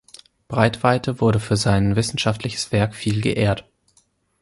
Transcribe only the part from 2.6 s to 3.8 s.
Werk viel geehrt.